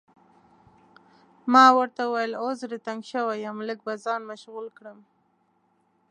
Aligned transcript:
ما 1.53 1.65
ورته 1.77 2.01
وویل 2.05 2.33
اوس 2.41 2.55
زړه 2.63 2.77
تنګ 2.87 3.01
شوی 3.11 3.37
یم، 3.45 3.57
لږ 3.69 3.79
به 3.85 3.93
ځان 4.03 4.21
مشغول 4.31 4.67
کړم. 4.77 4.97